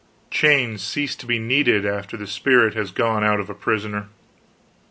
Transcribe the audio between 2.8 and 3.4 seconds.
gone out